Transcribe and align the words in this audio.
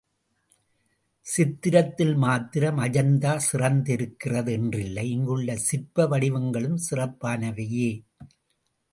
சித்திரத்தில் 1.25 2.13
மாத்திரம் 2.15 2.77
அஜந்தா 2.77 3.33
சிறந்திருக்கிறது 3.51 4.51
என்றில்லை 4.51 5.03
இங்குள்ள 5.09 5.57
சிற்ப 5.57 6.07
வடிவங்களும் 6.07 6.79
சிறப்பானவையே. 6.89 7.91